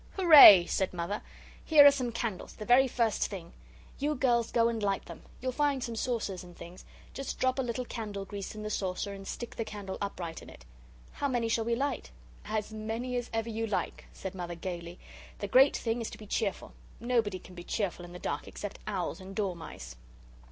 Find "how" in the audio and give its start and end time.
11.11-11.27